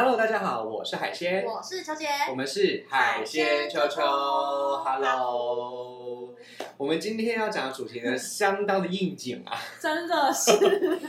[0.00, 4.00] Hello，大家好，我是海鲜，我是秋姐，我们是海鲜秋秋。
[4.00, 6.32] Hello，
[6.76, 9.58] 我们今天要讲的主题呢，相当的应景啊。
[9.80, 10.52] 真的是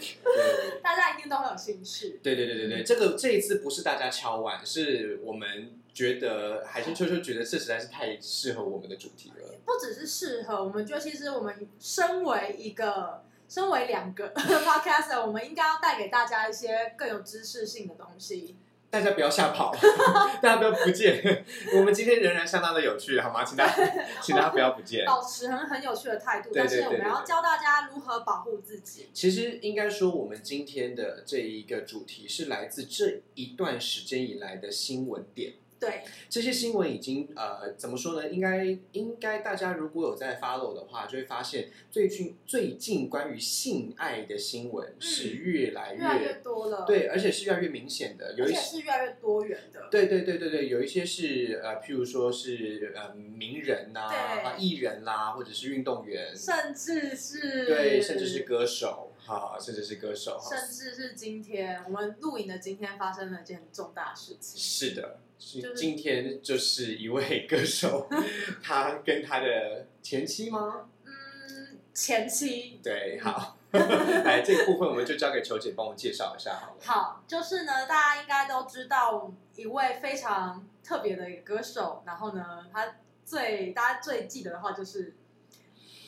[0.82, 2.20] 大家一定都很有兴趣。
[2.24, 9.54] 对对对对对，这个这一次不是大家敲碗，是我们觉得海鲜秋秋觉得这实在是太适合我们的主题了。
[9.68, 18.56] 不只是适合，我们觉得其实我们身为一个，身为两个 podcaster，我们应该要带给大家一些更有知识性的东西。
[18.92, 19.72] 大家不要吓跑，
[20.42, 21.46] 大家不要不见。
[21.78, 23.44] 我们今天仍然相当的有趣，好吗？
[23.44, 23.74] 请大家，
[24.22, 25.06] 请大家不要不见。
[25.06, 29.10] 保持很很有趣的态度，对对但是我们要教大家如何保护自己。
[29.14, 35.54] 其实应该说，我们今天的这一个主题是来自这一段时间以来的新闻点。
[35.80, 38.30] 对，这些新闻已经呃怎么说呢？
[38.30, 48.36] 应该应该大家如果有在 follow 的话，就会发现最近最近关于性爱的新闻是越来越,、越来越多了，，对，而且是越来越明显的。
[48.38, 49.88] 有一些是越来越多元的。
[49.90, 60.38] 对对对对对，有一些是呃，譬如说是呃名人呐、啊艺人啦、或者是运动员，甚至是对，甚至是歌手哈，甚至是歌手。
[60.42, 64.60] 甚至是今天我们录影的今天发生了一件很重大的事情。
[64.60, 68.08] 是的，是今天就是一位歌手，
[68.62, 70.90] 他跟他的前妻吗？
[71.06, 76.78] 嗯，前妻对，好，来 这个部分我们就交给球姐帮我介绍一下好了。
[76.82, 82.96] 好，就是呢，大家应该都知道一位非常特别的一个歌手，然后呢，他
[83.26, 85.16] 最大家最记得的话就是。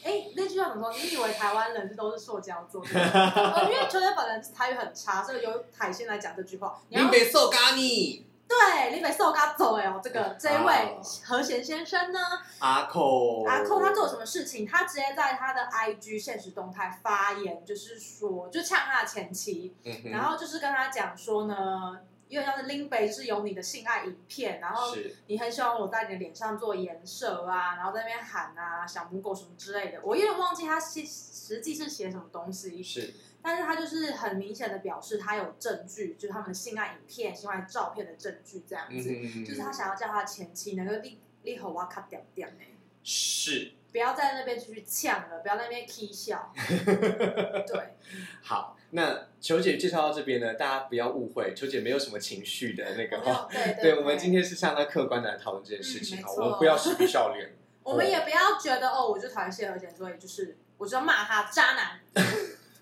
[0.04, 1.00] 哎，那句话怎么说？
[1.00, 2.90] 你以为台湾人是都是塑胶做的？
[3.00, 6.82] 呃 因为球姐本人台语很差，所以由海鲜来讲这句话。
[6.90, 12.20] 你要林北受咖你对，你北受嘎走哎哦，这个这一位哦何贤先生呢，
[12.60, 14.68] 阿寇，阿寇他做了什么事情？
[14.68, 24.94] 他直接在他的 IG 现实动态发言，就是说，就呛他的前妻，嗯，然后就是跟他讲说呢，因为像是林北是有你的性爱影片，然后
[25.28, 39.10] 你很喜欢我在你的脸上做颜色啊，然后在那边喊啊小母狗什么之类的，我有点忘记他实实际是写什么东西，是但是他就是很明显的表示他有证据，就是他们的性爱影片、性爱照片的证据这样子，
[39.46, 42.66] 就是他想要叫他前妻能够立立和我卡掉掉呢。
[43.04, 46.54] 是不要在那边继续呛了，不要在那边 k 笑。
[47.66, 47.96] 对，
[48.44, 48.78] 好。
[48.92, 53.48] 那球姐介绍到这边呢，大家不要误会，球姐没有什么情绪的那个。
[53.50, 57.54] 对 对，我们今天是相当客观的来讨论这件事情哈，嗯我们不要嬉皮笑脸。
[57.84, 62.00] 我们也不要觉得哦，我就讨厌谢和弦，所以就是我就要骂他渣男，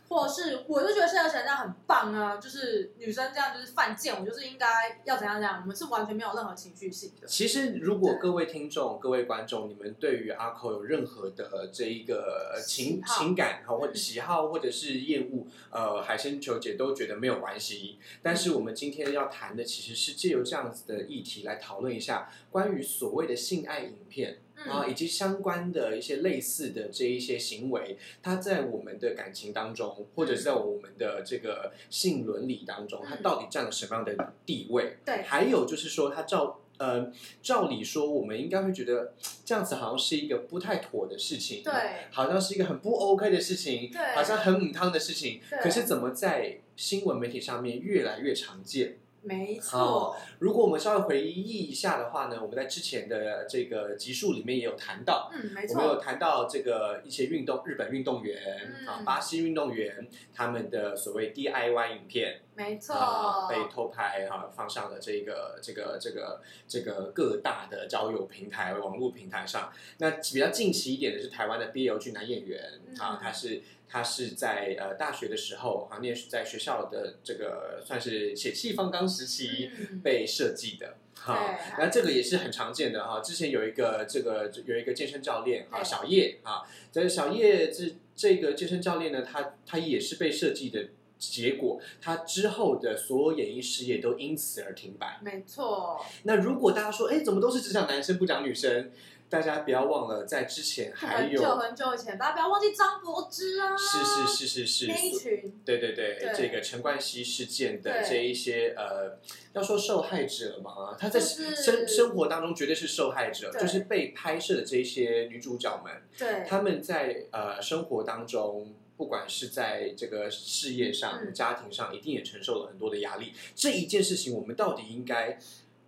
[0.09, 7.27] 或者是我就觉得现在想这样很棒啊，就是女生这样就是犯贱，我就是应该要怎样怎样，我们是完全没有任何情绪性的。
[7.27, 17.99] 其实，如果各位听众、各位观众，你们对于阿寇有任何的这一个情情感哈，或者 喜好，或者是厌恶，呃，海参球姐都觉得没有关系。
[18.23, 24.39] 但是我们今天要谈的，其实是借由这样子的议题来讨论一下关于所谓的性爱影片。
[24.67, 34.97] 啊，嗯，以及相关的一些类似的这一些行为，它在我们的感情当中，或者是在我们的这个性伦理当中，它嗯到底占了什么样的地位？
[35.05, 37.09] 对，还有就是说，它照呃
[37.41, 39.13] 照理说，我们应该会觉得
[39.45, 41.73] 这样子好像是一个不太妥的事情，，对，
[42.11, 48.97] 好像是一个很不 OK 的事情，对好像很母汤的事情，可是怎么在新闻媒体上面越来越常见？
[49.21, 55.29] 没好错，如果我们稍微回忆一下的话呢，我们在之前的这个集数里面也有谈到。
[55.33, 69.71] 嗯，没我们有，谈到这个一些运动，日本运动员、嗯啊，巴西运动员他们的所谓 DIY 影片，没错，啊，被偷拍啊，放上了这个这个这个这个各大的交友平台、网络平台上。
[69.99, 80.97] 那比较近期一点的是台湾的 BL 剧男演员啊嗯，他是他是在呃大学的时候啊，念在学校的这个算是血气方刚时期嗯，被设计的。
[81.15, 83.21] 哈，对那这个也是很常见的哈。
[83.21, 90.87] 之前有一个这个有一个健身教练啊，小叶啊，这小叶这这个健身教练呢，他他也是被设计的
[91.19, 95.19] 结果，他之后的所有演艺事业都因此而停摆。
[95.21, 98.89] 没错，那如果大家说，哎，怎么都是只讲男生不讲女生？
[99.29, 109.19] 大家不要忘了，在之前还有很久很久以前，大家不要忘记张柏芝啊，是是是是那一是，群，对对对，对这个陈冠希事件的这一些呃，
[109.53, 118.73] 要说受害者嘛，他在就是生生活当中绝对是受害者，就是被拍摄的这一些女主角们，对，他们在呃生活当中。
[118.99, 123.31] 不管是在这个事业上、嗯家庭上，一定也承受了很多的压力。
[123.55, 125.39] 这一件事情，我们到底应该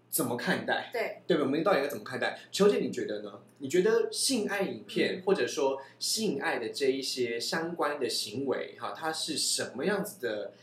[0.09, 0.89] 怎么看待？
[0.93, 1.43] 对，对吧？
[1.43, 2.39] 我们到底应该怎么看待？
[2.53, 3.41] 球姐，你觉得呢？
[3.57, 10.53] 你觉得性爱影片、嗯或者说性爱的这一些相关的行为，哈，它是什么样子的？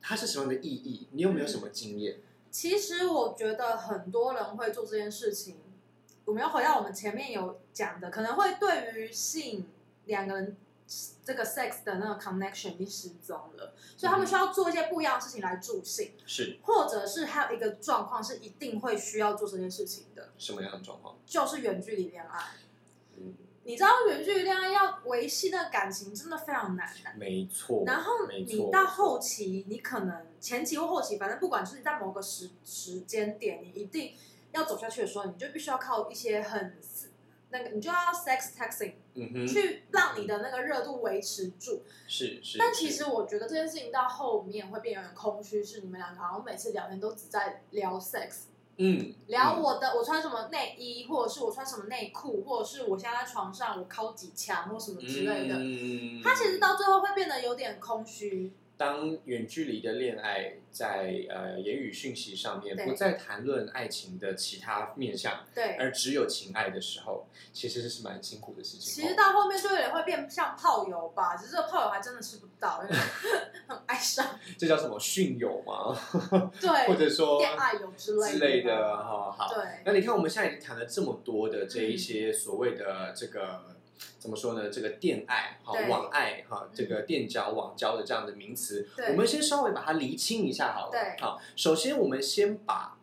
[0.00, 1.08] 它是什么样的意义？
[1.10, 2.18] 你有没有什么经验？
[2.52, 5.56] 其实我觉得很多人会做这件事情。
[6.26, 9.66] 我们要回到我们前面有讲的，可能会对于性
[10.04, 10.56] 两个人
[11.24, 21.16] 这个 sex 的那个 connection 已经失踪了，所以他们需要做一些不一样的事情来助兴，是或者是还有一个状况是一定会需要做这件事情的，什么样的状况？
[21.24, 22.40] 就是远距离恋爱。
[23.16, 27.10] 嗯，你知道远距离恋爱要维系那个感情真的非常难的。
[27.16, 27.84] 没错。
[27.86, 34.14] 然后你到后期，你可能前期或后期，反正不管是在某个时时间点，你一定
[34.50, 36.76] 要走下去的时候，你就必须要靠一些很
[37.50, 41.82] 那个，你就要 sex texting 嗯哼，去让你的那个热度维持住。
[42.08, 42.58] 是是。
[42.58, 48.44] 但其实我觉得这件事情到后面会变得有点空虚，是你们两个好像每次聊天都只在聊 sex，
[48.76, 55.56] 嗯聊我的我穿什么内衣，或者是我穿什么内裤，或者是我现在在床上我靠几枪或什么之类的。
[55.58, 58.52] 嗯它其实到最后会变得有点空虚。
[58.82, 68.92] 当远距离的恋爱在呃言语讯息上面不再谈论爱情的其他面向，对，而只有情爱的时候，其实是蛮辛苦的事情。
[69.04, 72.82] 其实到后面就有点会变像炮友吧，只是这个炮友还真的吃不到，
[73.68, 74.26] 很爱上，
[74.58, 75.96] 这叫什么训友吗？
[76.60, 79.30] 对， 或者说恋爱友之类之类的哈。
[79.30, 83.71] 好，对，那你看我们现在已经谈了这么多的这一些所谓的这个。
[84.18, 84.70] 怎么说呢？
[84.70, 90.90] 这个电爱哈，网爱哈嗯，这个电交、网交的这样的名词，我们先稍微把它厘清一下好了。
[90.92, 92.96] 对好，首先我们先把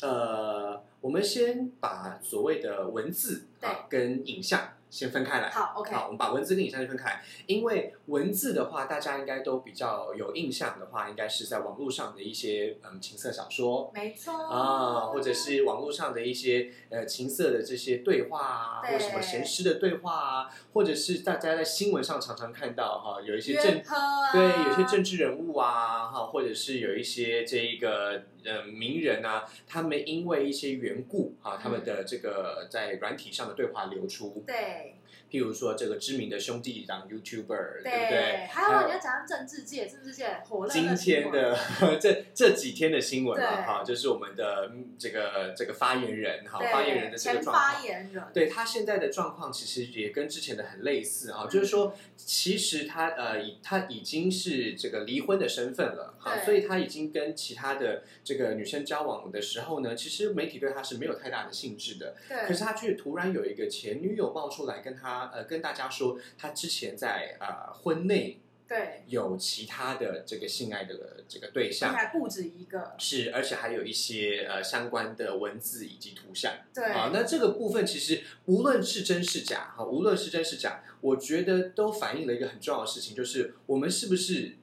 [0.00, 5.50] 呃，我们先把所谓的文字啊跟影像先分开来。
[5.50, 7.10] 好，OK，好，我们把文字跟影像先分开。
[7.10, 13.90] 来，因为文字的话，大家应该都比较有印象的话，应该是在网络上的一些嗯情色小说。
[13.92, 14.32] 没错。
[14.32, 34.96] 啊，或者是网络上的一些呃情色的这些对话啊，或什么闲诗的对话啊，或者是大家在新闻上常常看到哈，有一些政啊，对，有些政治人物啊，哈，或者是有一些这一个呃名人啊，他们因为一些缘故哈，他们的这个在软体上的对话流出，对
[35.30, 38.46] 譬如说这个知名的兄弟党 YouTuber，对不对对？
[38.48, 41.58] 还有你要讲政治界，政治界火热今天的
[42.00, 47.82] 这这几天的新闻啊，对哈，就是我们的嗯这个这个发言人哈，发言人的这个状况发。
[47.82, 62.46] 言人，对他现在的状况，其实也跟之前的很类似哈，就是说，其实他呃，已他已经是这个离婚的身份了哈，所以他已经跟其他的这个女生交往的时候呢，其实媒体对他是没有太大的兴致的，对。
[62.46, 71.92] 可是他却突然有一个前女友冒出来跟他呃跟大家说，他之前在呃婚内对，有其他的这个性爱的这个对象。
[71.92, 76.54] 还不止一个，是，而且还有一些呃相关的文字以及图像。
[76.74, 76.84] 对。
[76.86, 84.56] 啊，那这个部分其实无论是真是假，哈，无论是真是假，我觉得都反映了一个很重要的事情，就是我们是不是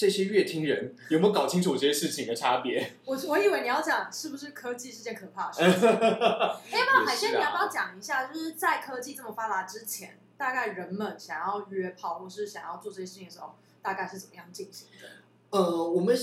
[0.00, 2.92] 这些乐听人有没有搞清楚这些事情的差别？
[3.04, 5.90] 我我以为你要讲是不是科技是件可怕的事情。
[5.92, 8.24] 哎，那海鲜，啊你要不要讲一下？
[8.24, 15.06] 就是在科技这么发达之前，大概人们想要约炮或是想要做这些事情的时候，大概是怎么样进行的？
[15.50, 16.16] 呃，我们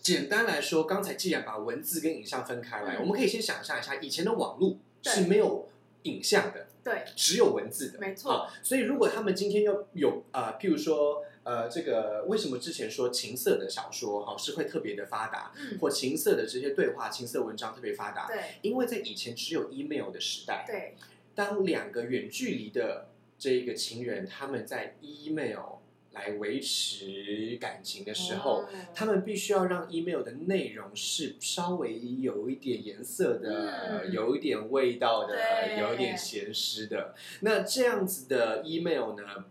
[0.00, 5.68] 简单来说，刚才既然把文字跟影像分开来，嗯我们可以先想象一下，以前的网络是没有
[6.04, 7.98] 影像的，对，只有文字的。
[7.98, 18.26] 没错，啊，所以如果他们今天要有啊、呃譬如说呃，这个为什么之前说情色的小说哈、是会特别的发达，嗯，或情色的这些对话、情色文章特别发达？
[18.26, 20.94] 对因为在以前只有 email 的时代，对
[21.34, 23.08] 当两个远距离的
[23.38, 25.78] 这一个情人他们在 email
[26.12, 37.14] 来维持感情的时候，哦他们必须要让 email 的内容是稍微有一点颜色的，嗯有一点味道的，对有一点咸湿的。
[37.40, 39.46] 那这样子的 email 呢？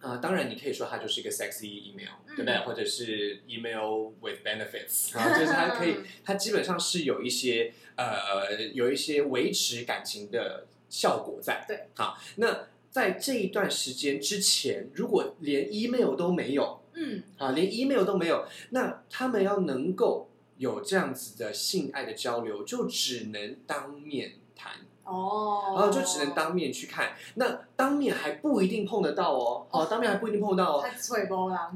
[0.00, 2.58] 啊、当然，你可以说它就是一个 sexy email，、嗯对不对？
[2.64, 11.64] 或者是 email with benefits， 啊，就是它可以，它基本上是有一些呃，有一些维持感情的效果在。
[11.66, 24.72] 对，好，那在这一段时间之前，如果连 email 都没有，嗯，啊，连 email 都没有，那他们要能够有这样子的性爱的交流，就只能当面谈，
[25.08, 27.12] 哦，然后就只能当面去看。
[27.34, 30.84] 那当面还不一定碰得到哦，哦，当面还不一定碰得到哦。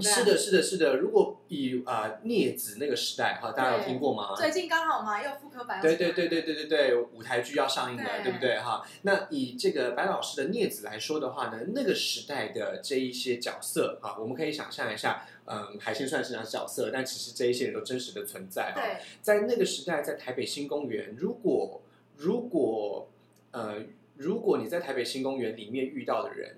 [0.00, 0.96] 是的，是的，是的。
[0.96, 4.34] 如果以啊、呃镊子那个时代哈，大家有对听过吗？
[4.36, 8.82] 最近刚好嘛，又复刻版，对对对对对对对，舞台剧要上映了，对对不对哈？
[9.02, 18.80] 那以这个白老师的镊子来说的话呢，那个时代的这一些角色啊，我们可以想象一下，嗯，海鲜算是讲角色，但其实这一些人都真实的存在哈。
[18.80, 21.80] 对在那个时代，在台北新公园，如果
[22.16, 23.08] 如果
[23.52, 23.76] 呃，
[24.16, 26.56] 如果你在台北新公园里面遇到的人，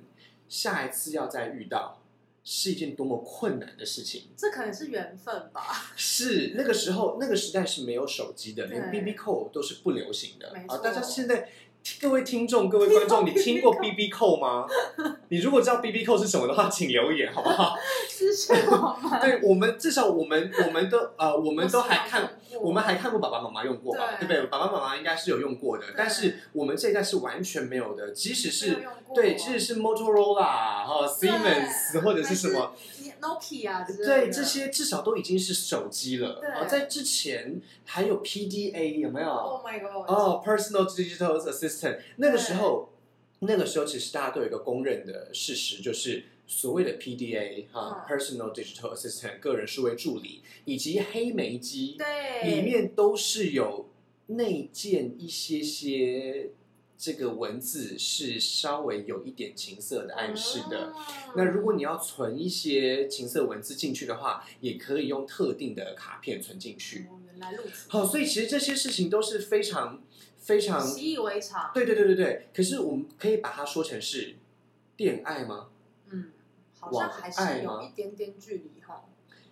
[0.48, 2.02] 下一次要再遇到，
[2.42, 4.28] 是一件多么困难的事情。
[4.36, 5.92] 这可能是缘分吧。
[5.94, 10.78] 是那个时候，那个时代是没有手机的，连 BB 扣都是不流行的啊！
[10.78, 11.48] 大家现在。
[12.00, 14.66] 各位听众、各位观众，你听过 BB BB 扣吗？
[15.28, 17.76] 你如果知道 BB 扣是什么的话，请留言好不好？
[18.08, 24.50] 是是 我们，对我们至少我们我们都呃我们都还看我们还看过爸爸妈妈用过吧，对对不对？
[24.50, 28.10] 爸爸妈妈应该是有用过的，但是我们这一代是完全没有的。
[28.12, 28.82] 即使是
[29.14, 30.42] 对，即使是 Motorola
[30.86, 32.72] 哈、Siemens 或者是什么
[33.20, 36.38] ，Nokia 对这些至少都已经是手机了。
[36.40, 41.73] 对啊，在之前还有 PDA 有没有？，Oh my god，哦，Personal Digital Assistant，
[42.16, 42.92] 那个时候，
[43.40, 48.18] 那个时候其实大家都有一个公认的事实，就是所谓的 PDA 哈、嗯。
[48.18, 53.88] Personal Digital Assistant 个人数位助理，以及黑莓机，对，里面都是有
[54.26, 56.50] 内建一些些
[56.96, 60.86] 这个文字是稍微有一点情色的暗示的。
[60.86, 60.94] 哦
[61.36, 67.08] 那如果你要存一些情色文字进去的话，也可以用特定的卡片存进去。
[67.88, 70.00] 好，所以其实这些事情都是非常
[70.44, 72.48] 非常习以为常，对对对对对。
[72.54, 74.34] 可是我们可以把它说成是
[74.98, 75.70] 恋爱吗？
[76.10, 76.32] 嗯，
[76.78, 79.06] 好像还是有一点点距离哈。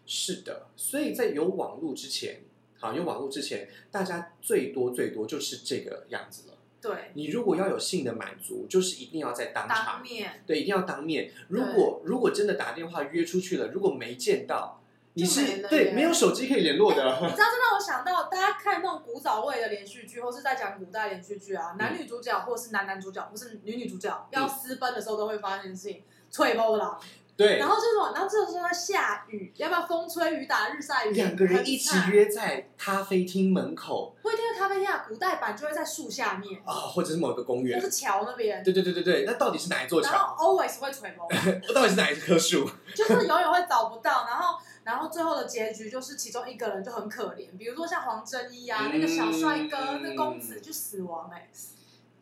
[0.04, 0.66] 是的。
[0.76, 2.42] 所以在有网络之前，
[2.78, 6.58] 好有网络之前，大家最多最多就是这个样子了。
[6.82, 11.32] 对，你如果要有性的满足，就是一定要在当当场，面对，一定要当面。
[11.48, 14.81] 如果如果真的打电话约出去了，如果没见到，
[15.14, 17.02] 你是对没有手机可以联络的。
[17.04, 26.98] 你知道，这让我想到大家看那种古早味的连续剧，或是在讲古代连续剧嗯啊，男女主角或是男男主角，或是女女主角要私奔的时候，都会发生事情，吹波浪。
[27.34, 31.24] 对然，后这种，然后这个时候在下雨，要不要风吹雨打日晒雨淋？
[31.24, 31.96] 两个人一起。
[32.10, 37.86] 约在咖啡厅门口会听的咖啡厅啊，古代版就会在树下面，啊，或者是某个公园或。
[37.86, 40.26] 是桥那边，对对对对对，那到底是哪一座桥然桥？
[40.36, 41.60] 后 always 会吹波浪。
[41.74, 42.68] 到底是哪一棵树？
[42.94, 51.48] 就是永远会找不到，然后然后最后的结局就是其中一个人就很可怜，比如说像黄正义啊，嗯那个小帅哥，那公子就死亡哎、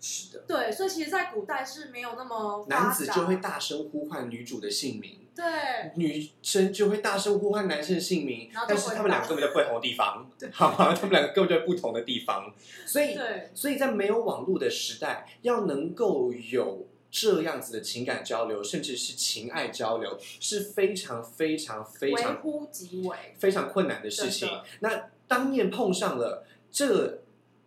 [0.01, 5.45] 是的，对，所以其实，在古代是没有那么男子就会大声呼唤女主的姓名，对。
[5.95, 10.95] 女生就会大声呼唤男生的姓名但是他们两个根本就不同的地方对，好吗？
[10.95, 12.53] 他们两个根本就不同的地方，
[12.87, 13.51] 所以对。
[13.55, 24.49] 所以在没有网络的时代，要能够有这样子的情感交流，甚至是情爱交流，是非常非常非微常乎其微，非常困难的事情。
[24.79, 27.19] 那当面碰上了，这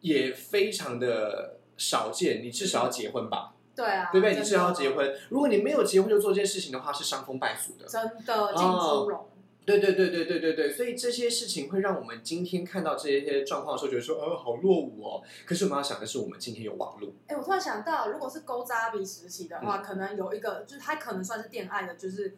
[0.02, 2.42] 也非常的少见。
[2.44, 4.36] 你至少要结婚吧，对啊，对不对？
[4.36, 5.14] 你至少要结，婚。
[5.30, 7.86] 如果你没有结婚就做这件事情的话，是伤风败俗的。
[7.86, 9.26] 真的金猪笼，
[9.66, 15.24] 对对对对对对对，所以这些事情会让我们今天看到这些状况的时候，觉得说，呃，好落伍哦。
[15.46, 22.36] 可是我们要想的是，我们今天有网络，哎、我突然想到，如果是勾扎比时期的嗯话，可能有一个，就是他可能算是恋爱的，就是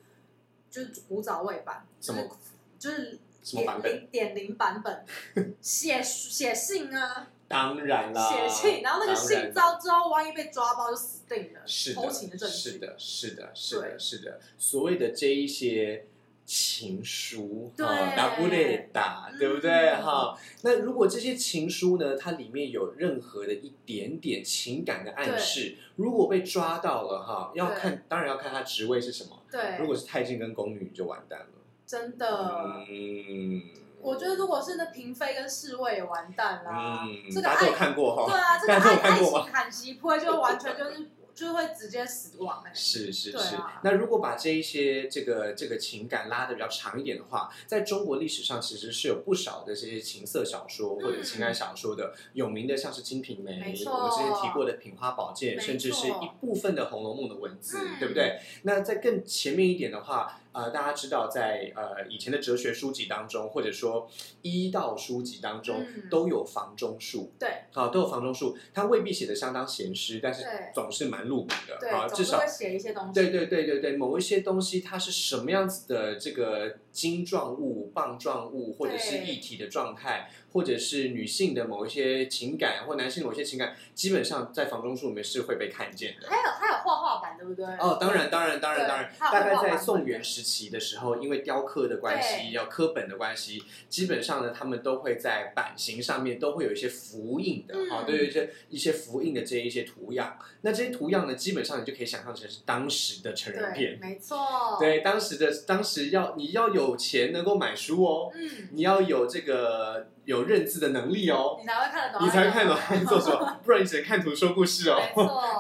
[0.70, 2.38] 就是古早味版，就是什么
[2.78, 4.08] 就是什么版本？
[4.12, 5.06] 点零点零版本，
[5.62, 14.40] 写写信啊，当然啦，写信，然后那个信遭之后，万一被抓包就死定了，是偷情的的，证据，是的，是的，是的，对是的。
[14.58, 16.06] 所谓的这一些
[16.46, 19.96] 情书，哈，打不列打，嗯对不对？
[19.96, 29.42] 哈，那如果这些情书呢，它里面有任何的一点点情感的暗示，如果被抓到了，哈，要看，当然要看他职位是什么。
[29.52, 31.48] 对，如果是太监跟宫女，就完蛋了。
[31.88, 32.86] 真的。
[32.90, 33.62] 嗯，
[34.02, 38.32] 我觉得如果是那嫔妃跟侍卫也完蛋啦，嗯，这个大家都有爱看过哈。
[38.32, 58.40] 对啊，这个大家都有爱爱情看过吗砍席会就完全就是就会直接死亡欸、是是是啊，那如果把这一些这个这个情感拉的比较长一点的话，在中国历史上其实是有不少的这些情色小说或者情感小说的，有名的像是《金瓶梅我们之前提过的《品花宝鉴》，甚至是一部分的《红楼梦》的文字，嗯对不对？
[58.64, 64.10] 那在更前面一点的话，呃，大家知道在呃以前的哲学书籍当中，或者说
[64.42, 67.34] 医道书籍当中，嗯都有房中术。
[67.38, 73.14] 对啊，都有房中术，它未必写的相当闲诗，但是总是蛮入骨的对，啊，至少会写一些东西。
[73.14, 86.30] 对对对对对，某一些东西它是什么样子的这个晶状物、棒状物，或者是对一体的状态，或者是女性的某一些情感，或男性的某一些情感，基本上在房中术里面是会被看见的。
[86.30, 87.66] 还有还有画画版，对不对？
[87.66, 100.40] 哦，当然，当然，当然，当然，大概在宋元时期的时候，因为雕刻的关系，要刻本的关系，基本上呢，他们都会在版型上面都会有一些符印的，嗯啊，都有一些一些符印的这一些图样。
[100.62, 104.00] 那这些图样呢，基本上你就可以想象成是当时的成人片，。
[104.02, 104.78] 没错。
[104.80, 115.00] 对，当时的当时要你要有有钱能够买书哦，嗯，你要有这个有认字的能力哦，你才会看得懂，你才会看懂做什么， 不然你只能看图说故事哦。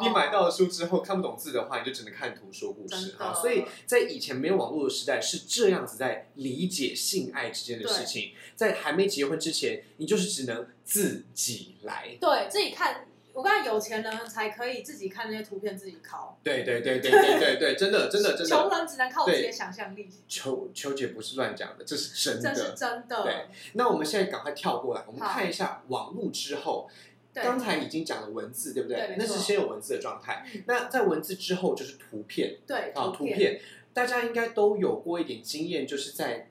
[0.01, 3.33] 你买到了书之后看不懂字的话，你就只能看图说故事啊。
[3.33, 8.31] 所以在以前没有网络的时代，是这样子在理解性爱之间的事情。
[8.55, 12.17] 在还没结婚之前，你就是只能自己来。
[12.19, 13.07] 对自己看。
[13.35, 18.45] 我刚才有钱人才可以自己看那些图片自己考，对对对对对对对，真的真的真的。
[18.45, 20.09] 穷人只能靠自己的想象力。
[20.27, 22.75] 秋秋姐不是乱讲的，这是真的这是的。
[22.75, 23.23] 真的。
[23.23, 26.89] 对那我们现在赶快跳过来，我们看一下网络之后。
[27.33, 28.95] 对刚才已经讲了文字，对不对？
[29.07, 30.45] 对那是先有文字的状态。
[30.53, 33.61] 嗯那在文字之后就是图片对啊，图片，片，
[33.93, 36.47] 大家应该都有过一点经验，就是在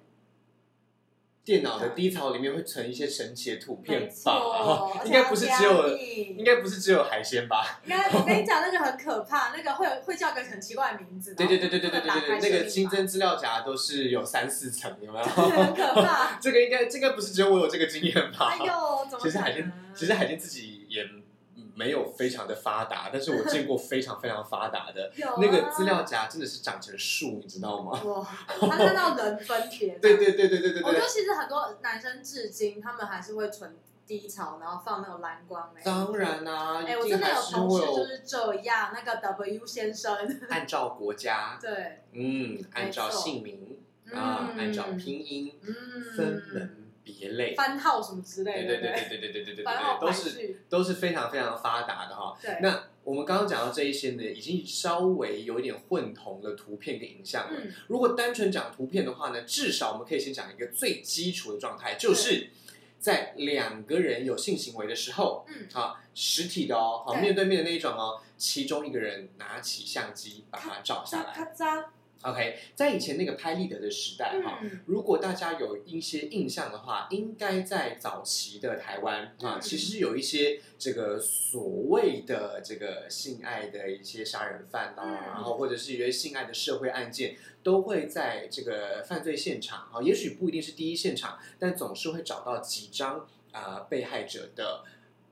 [1.44, 4.40] 电脑的低槽里面会存一些神奇的图片没吧？
[5.04, 7.80] 应该不是只有，应应该不是只有海鲜吧？
[7.84, 11.34] 应该我跟你讲，那个很可怕，那个会有会叫个很奇怪的名字。
[11.34, 15.24] 对对对对对对对对，那个新增资料夹都是有三四层，有没有？
[15.28, 16.38] 很可怕。
[16.40, 18.48] 这个应该这个不是只有我有这个经验吧？
[18.50, 21.04] 哎呦，怎么其实海鲜，其实海鲜自己也
[21.74, 28.00] 没有非常的发达，但是我见过非常非常发达的 啊那个资料夹，真的是长成树，你知道吗？
[28.04, 29.98] 哇， 他看到人分别。
[29.98, 31.06] 对对对对对对对我觉得。
[31.06, 33.76] 其实很多男生至今他们还是会存
[34.06, 35.80] 低潮，然后放那种蓝光美。
[35.84, 36.16] 当。
[36.16, 40.16] 然啦、哎、一我真的有同会有事就是这样，那个 W 先生，
[40.50, 43.78] 按照国家， 对，嗯，按照姓名
[44.12, 45.72] 啊，嗯按照拼音嗯，
[46.16, 47.54] 分门别类。
[47.54, 52.37] 番号什么之类的，对对对对对对对对对对，都是，都是非常非常发达的哈。
[52.42, 57.61] 对，那我们刚刚讲到这一些呢，已经稍微有一点混同了图片跟影像了。
[57.62, 62.49] 嗯，如果单纯讲图片的话呢，至少我们可以先讲一个最基础的状态，就是
[62.99, 71.34] 在两个人有性行为的时候，嗯，啊，实体的哦，好面对面的那一种哦，其中一个人拿起相机把它照下咔来。
[71.34, 71.84] 咔嚓，
[72.24, 79.60] OK，在以前那个拍立得的时代哈、嗯，如果大家有一些印象的话，应该在早期的台湾啊，嗯。
[79.60, 85.12] 其实有一些这个所谓的这个性爱的一些杀人犯啊，嗯。
[85.26, 94.82] 然后或者是一些性爱的社会案件，都会在这个犯罪现场啊，也许不一定是第一现场，但总是会找到几张啊、被害者的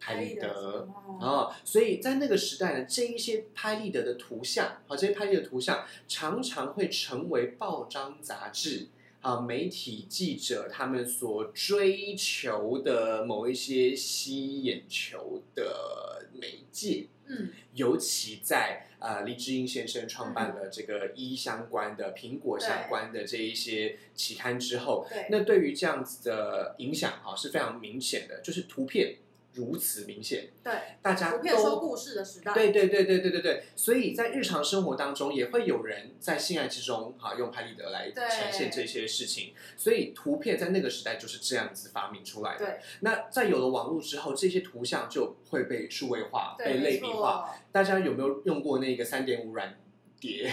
[0.02, 0.50] 拍立得。
[0.50, 8.88] 哦，啊，所以在那个时代呢，这一些拍立得的图像，好，这些拍立得图像常常会成为报章杂志
[9.20, 17.07] 啊、媒体记者他们所追求的某一些吸眼球的媒介。
[17.27, 29.14] 嗯，尤其在呃李智英先生创办了这个医相关的、苹果相关的这一些期刊之后，对，那对于这样子的影响啊是非常明显的，就是图片
[29.55, 42.65] 如此明显，对，大家图片说故事的时代，对对对对对对对，所以在日常生活当中也会有人在性爱之中哈、用拍立得来呈现这些事情，所以图片在那个时代就是这样子发明出来的。
[42.65, 47.55] 对那在有了网络之后，这些图像就会被数位化、被类比化。
[47.71, 49.79] 大家有没有用过那个三点五软
[50.19, 50.51] 碟？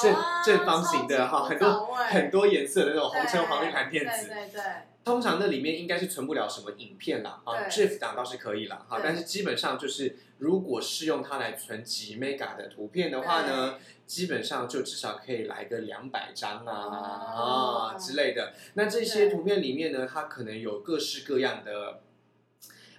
[0.00, 4.26] 正啊正方形的哈很多很多颜色的那种红橙黄绿蓝靛紫。
[4.26, 4.62] 对对对，
[5.04, 17.92] 通常那里面应该是存不了什么影片啦，啊对，GIF 档倒是可以啦，哈，但是基本上就是如果是用它来存几 mega 的图片的话呢，基本上就至少可以来个两百张啊哦。
[17.92, 18.54] 啊之类的。
[18.74, 22.00] 那这些图片里面呢，它可能有各式各样的。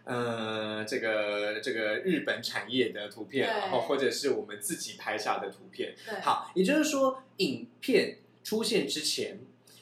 [0.04, 9.40] 呃，这个这个日本产业的图片，然后或者是我们自己拍下的图片，对，好，也就是说，影片出现之前，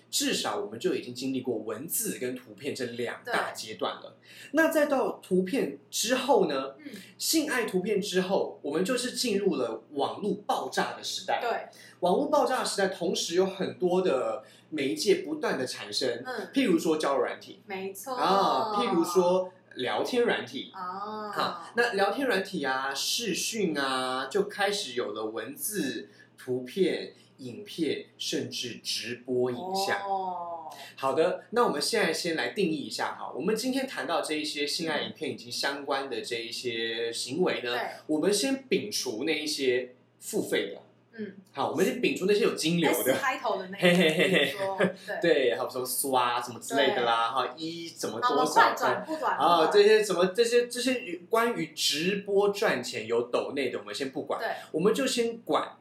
[0.09, 4.17] 至少我们就已经经历过文字跟图片这两大阶段了。
[4.51, 6.75] 那再到图片之后呢？
[6.79, 11.39] 嗯，性爱图片之后，我们就是进入了网络爆炸的时代。
[11.41, 11.67] 对，
[11.99, 20.71] 网络爆炸的时代，同时有很多的媒介不断的产生，嗯，譬如说交友软体没错啊，譬如说聊天软体。
[20.73, 29.99] 啊，好，那聊天软体啊、视讯啊，就开始有了文字、图片、影片，甚至直播影像。
[30.07, 33.31] 哦，好的，那我们现在先来定义一下哈。
[33.35, 37.75] 我们今天谈到这一些性爱影片以及相关的这一些行为呢，
[38.07, 40.81] 我们先摒除那一些付费的。
[41.21, 43.13] 嗯，好，我们先摒除那些有金流的。
[43.13, 49.37] 开头的那 个，嘿嘿嘿对，还有什么刷什么之类的啦，哈，一怎么多转不转？
[49.37, 55.75] 啊，这些什么这些这些关于直播赚钱有抖内的，我们先不管，对，我们就先管。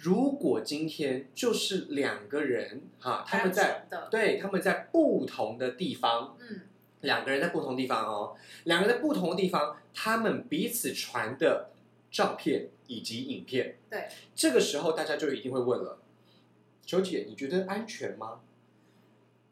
[0.00, 6.62] 如果今天就是两个人哈，他们在对他们在不同的地方，嗯，
[7.02, 8.34] 两个人在不同地方哦，
[8.64, 11.70] 两个人在不同的地方，他们彼此传的
[12.10, 15.98] 照片以及影片，对，这个时候大家就一定会问了，
[16.86, 18.40] 球姐，你觉得安全吗？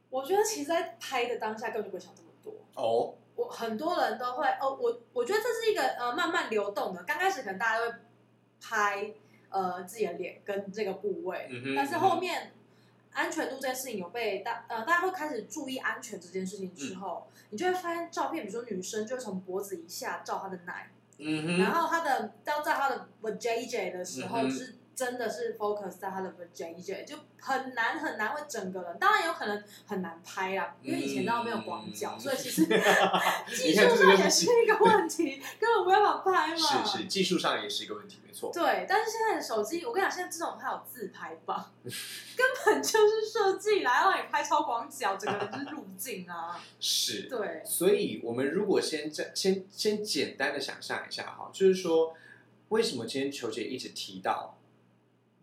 [0.09, 2.55] 我觉得其实，在拍的当下根本就不会想这么多。
[2.75, 7.03] 哦，我很多人都会哦，我我觉得这是一个呃慢慢流动的。
[7.03, 7.99] 刚开始可能大家都会
[8.59, 9.13] 拍
[9.51, 12.53] 呃自己的脸跟这个部位，嗯但是后面
[13.13, 24.75] 安全度这件事情有被大呃大家会开始注意安全这件事情之后，你就会发现照片，比如说女生就会从脖子以下照她的奶，嗯，然后她的当在她的 vajayjay 的时候是。
[24.99, 32.67] 真的是 focus 在他的 vajayjay，就很难很难会整个人，当然有可能很难拍啦，因为以前当然没有广角，嗯所以其实
[33.55, 36.57] 技术上也是一个问题，根本没办法拍嘛。
[36.57, 38.51] 是是，技术上也是一个问题，没错。
[38.53, 46.61] 对，但是现在的手机，我跟你讲，现在这种还有自拍棒， 根本就是设计来让你拍超广角，整个人就是入镜啊。
[46.81, 52.17] 是，对，所以我们如果先这先先简单的想象一下哈，就是说，
[52.71, 54.58] 为什么今天球姐一直提到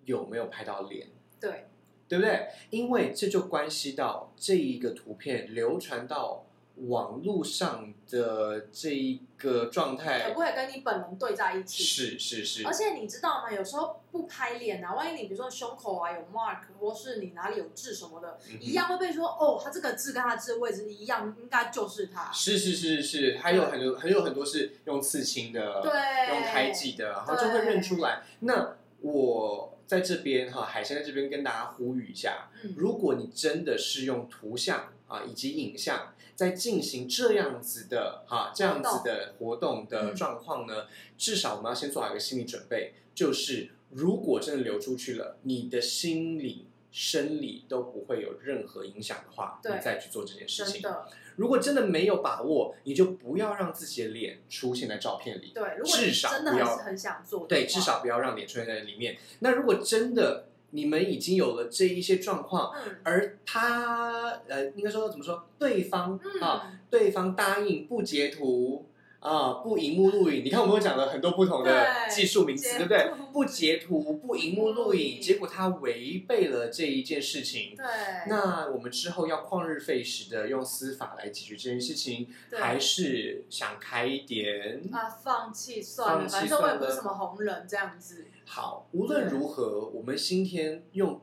[0.05, 1.07] 有没有拍到脸，
[1.39, 1.67] 对，
[2.07, 2.47] 对不对？
[2.69, 6.45] 因为这就关系到这一个图片流传到
[6.87, 11.83] 网络上的这一个状态可不，可以跟你本人对在一起？
[11.83, 13.49] 是是是而，且你知道吗？
[13.51, 22.29] 有时候不拍脸啊，万一你比如说胸口啊有 mark，或是你哪里有痣什么的，嗯一样会被说哦，他这个痣跟他痣的位置一样，应该就是他。
[22.33, 25.91] 是是是是，还有很多还有很多是用刺青的，对，
[26.33, 28.23] 用胎记的，然后就会认出来。
[28.41, 46.67] 那我在这边哈，海鲜在这边跟大家呼吁一下，嗯，如果你真的是用图像啊以及影像在进行这样子的哈这样子的活动的嗯状况呢，至少我们要先做好一个心理准备，就是如果真的流出去了，你的心理。
[46.97, 50.81] 生理都不会有任何影响的话，你再去做这件事情。
[51.36, 55.51] 如果真的没有把握，你就不要让自己的脸出现在照片里。
[55.53, 55.75] 对。
[55.77, 59.17] 如果至少真的不要很想做的，对，至少不要让脸出现在里面。
[59.39, 65.45] 那如果真的你们已经有了这一些状况，嗯而他呃，应该说怎么说？
[65.60, 68.86] 对方嗯啊，对方答应不截图
[69.25, 70.45] 啊，不荧幕录影。
[70.45, 73.11] 你看我们有讲了很多不同的技术名词，截对不对？
[73.33, 77.75] 不截图，不荧幕录影，嗯结果他违背了这一件事情。
[77.75, 77.85] 对，
[78.27, 84.79] 那我们之后要旷日费时的用司法来解决这件事情，对还是想开一点？
[84.91, 88.27] 啊，放弃算了，反正我也不算了是什么红人这样子。
[88.45, 91.19] 好，无论如何，我们今天用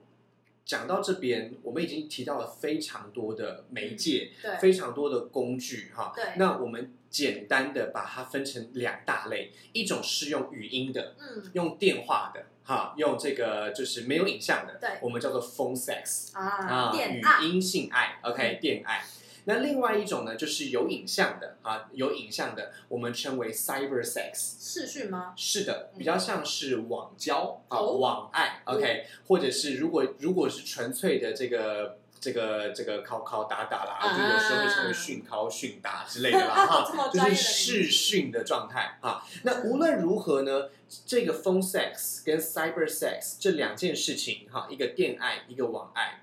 [0.65, 6.13] 讲到这边，我们已经提到了非常多的媒介，对非常多的工具哈。
[6.17, 11.51] 对那我们简单的把它分成两大类，一种是用语音的，嗯。
[11.53, 14.91] 用电话的，哈，用这个就是没有影像的，对。
[15.03, 19.05] 我们叫做 phone sex 啊，啊，语音性爱，OK，电爱。
[19.45, 24.55] 那另外一种呢，就是有影像的啊，有影像的，我们称为 cyber sex。
[24.61, 25.35] 视讯吗？
[25.37, 25.99] 是的，嗯。
[25.99, 27.99] 比较像是网交啊，哦。
[27.99, 39.27] 网爱，OK，或者是如果如果是纯粹的这个这个这个敲敲打打啦，啊就有时候会称为讯敲讯打之类的啦， 哈，就是的名字视讯的状态啊。
[39.43, 40.71] 那无论如何呢，
[41.05, 46.23] 这个 phone sex 跟 cyber sex 这两件事情哈，一个电爱，一个网爱，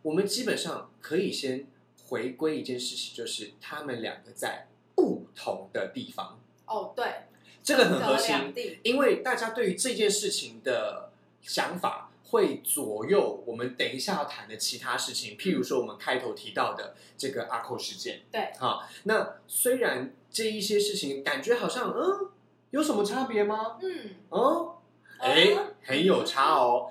[0.00, 1.66] 我们基本上可以先
[2.08, 7.26] 回归一件事情，就是他们两个在不同的地方，哦，对，
[7.62, 8.54] 这个很核心。
[8.82, 11.10] 因为大家对于这件事情的
[11.42, 18.22] 想法会左右我们等一下要谈的其他事情，譬如说我们开头提到的这个阿扣事件。
[18.32, 22.30] 对，哈，那虽然这一些事情感觉好像嗯
[22.70, 23.78] 有什么差别吗？
[23.80, 24.78] 嗯，哦，
[25.18, 26.90] 哎嗯，很有差哦。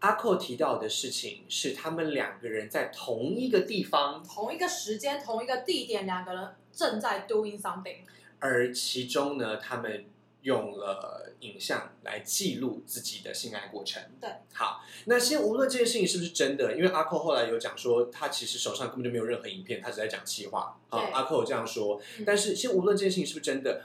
[0.00, 8.00] 阿扣提到的事情是他们两个人在同一个地方，同一个时间、同一个地点，两个人正在 doing something。
[8.38, 10.04] 而其中呢，他们
[10.46, 14.00] 用了影像来记录自己的性爱过程。
[14.20, 20.78] 对，好，那先无论这件事情是不是真的，因为阿寇后来有讲说，他其实手上根本就没有任何影片，他只在讲气话。
[20.88, 23.82] 啊，阿寇这样说，嗯但是先无论这件事情是不是真的，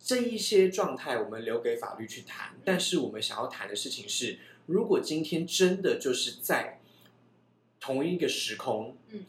[0.00, 2.54] 这一些状态我们留给法律去谈。
[2.64, 6.80] 但是我们想要谈的事情是，如果今天真的就是在
[7.78, 9.26] 同一个时空，嗯，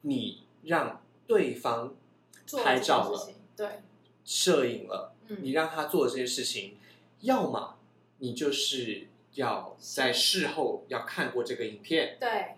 [0.00, 1.94] 你让对方
[2.64, 3.82] 拍照了对，
[4.24, 5.14] 摄影了。
[5.28, 6.76] 嗯，你让他做这些事情，
[7.20, 7.78] 要么
[8.18, 12.56] 你就是要在事后要看过这个影片，对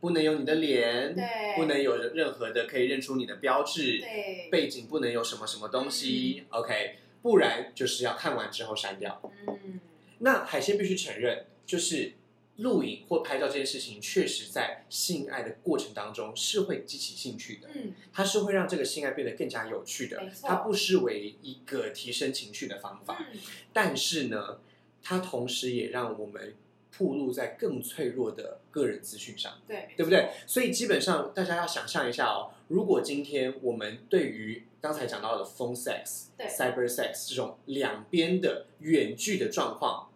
[0.00, 9.20] 不能有你的脸，对，不能有任何的可以认出你的标志，对，背景不能有什么什么东西、o k 不然就是要看完之后删掉。
[9.46, 9.80] 嗯，
[10.20, 12.14] 那海鲜必须承认，就是
[12.60, 17.68] 录影或拍照这件事情，确实在性爱的过程当中是会激起兴趣的。
[17.74, 23.26] 嗯，它是会让这个性爱变得更加有趣的它不失为一个提升情绪的方法。
[23.32, 23.38] 嗯，
[23.72, 24.60] 但是呢，
[25.02, 26.54] 它同时也让我们
[26.96, 29.54] 暴露在更脆弱的个人资讯上。
[29.66, 30.28] 对，对不对？
[30.46, 40.09] 所以基本上大家要想象一下哦，如果今天我们对于刚才讲到的 phone sex、对 cyber sex 这种两边的远距的状况，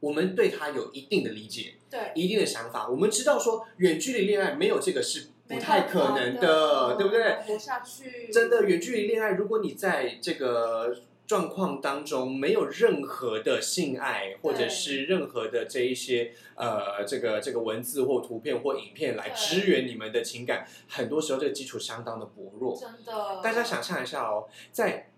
[0.00, 7.36] 我们对他有一定的理解、对，一定的想法，我们知道说远距离恋爱没有这个是不太可能的，对不对？？
[7.46, 22.74] 活下去，真的远距离恋爱，如果你在这个状况当中没有任何的性爱，或者是任何的这一些呃这个这个文字或图片或影片来支援你们的情感，很多时候这个基础相当的薄弱。
[22.74, 25.09] 真的，大家想象一下哦，在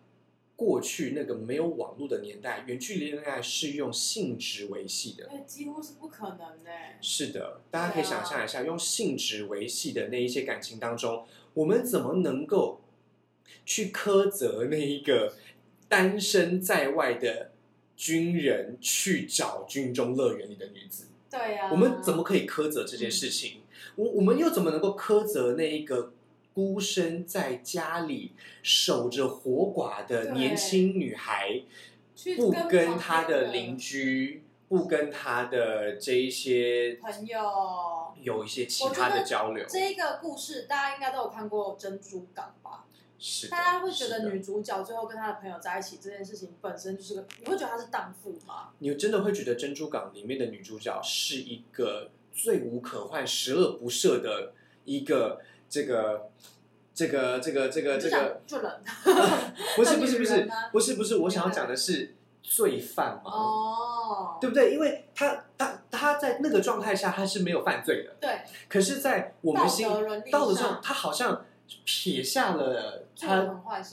[0.65, 5.27] 过去那个没有网络的年代，远距离恋爱是用性质维系的。
[5.29, 6.71] 哎，几乎是不可能的。
[7.01, 12.81] 是的，大家可以想象一下，用性质维系的那一些感情当中，我们怎么能够
[13.67, 15.35] 去苛责那一个
[15.89, 17.51] 单身在外的
[17.97, 21.09] 军人去找军中乐园里的女子？
[21.29, 23.63] 对呀、我们怎么可以苛责这件事情？
[23.97, 26.13] 我我们又怎么能够苛责那一个
[26.55, 31.63] 孤身在家里守着活寡的年轻女孩？
[32.15, 38.15] 不去跟旁跟他边的邻居，不跟她的这一些朋友？
[38.21, 42.85] 有一些其他的交流，这个故事大家应该都有看过《珍珠港》吧？
[43.19, 48.71] 是的大家会觉得女主角最后跟她的朋友在一起这件事情本身就是个，你会觉得她是荡妇吗？
[48.79, 54.53] 你真的会觉得《珍珠港》里面的女主角是一个罪无可患、十恶不赦的
[54.85, 55.41] 一个
[55.73, 56.29] 这个
[56.95, 58.71] 这个这个这个这个，就冷
[59.75, 64.75] 不是不是不是不是不是，我想要讲的是罪犯嘛，哦，对不对？
[64.75, 69.89] 因为他他他在那个状态下他是没有犯罪的，对，可是，在我们心
[70.31, 71.43] 道德上上，他好像
[71.87, 73.41] 撇下了他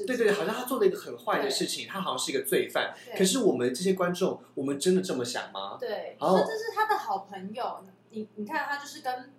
[0.05, 2.93] 对对，好像他做了一个很坏的事情，他好像是一个罪犯。
[3.17, 5.77] 可是我们这些观众，我们真的这么想吗？
[5.79, 9.31] 对，哦甚至是他的好朋友，你你看他就是跟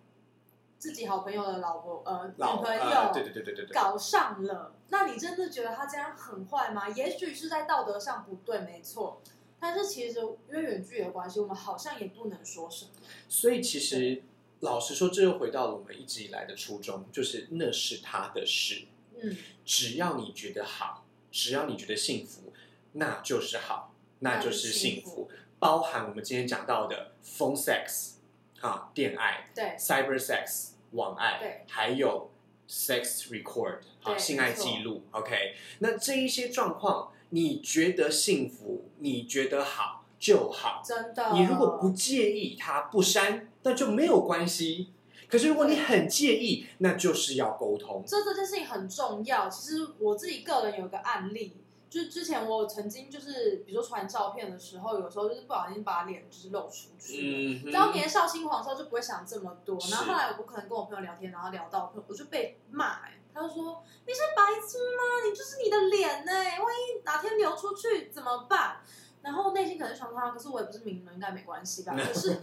[0.80, 6.88] 自己好朋友的老婆呃女老朋友、呃，对对对对对对，搞上了，那你真的觉得他这样很坏吗？
[6.88, 9.20] 也许是在道德上不对，没错。
[9.60, 12.92] 但是其实因为远距离的关系，我们好像也不能说什么。
[13.28, 14.22] 所以其实
[14.60, 18.86] 老实说，这又回到了我们一直以来的初衷，就是那是他的事，
[19.20, 22.54] 嗯，只要你觉得好，只要你觉得幸福，
[22.92, 25.30] 那就是好，那就是幸那就是幸福。
[25.58, 28.12] 包含我们今天讲到的 phone sex
[28.60, 29.50] 啊，恋爱。
[29.54, 32.30] 对 cyber sex 网爱，对，还有
[32.68, 41.32] sex record 啊性爱记录，OK，那这一些状况，你觉得幸福，你觉得好就好，真的。
[41.32, 44.88] 你如果不介意它不删，那就没有关系。
[45.28, 48.02] 可是如果你很介意，那就是要沟通。
[48.04, 49.48] 这这件事情很重要。
[49.48, 51.56] 其实我自己个人有个案例，
[51.90, 57.38] 就是之前我曾经就是比如说传照片的时候，有时候就是不小心把脸就是露出去了。
[57.38, 65.28] 嗯哼，当年少轻狂的时候就不会想这么多，然后后来我可能跟我朋友聊天，然后聊到我就被骂、哎，他就说你是白痴吗？
[65.28, 68.76] 你就是你的脸呢、万一哪天流出去怎么办？
[69.22, 71.92] 然后内心可能想说，啊可是我也不是名人，应该没关系吧？
[71.94, 72.38] 可是